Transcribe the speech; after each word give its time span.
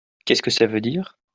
Qu'est-ce 0.25 0.41
que 0.41 0.49
ça 0.49 0.65
veut 0.65 0.81
dire? 0.81 1.19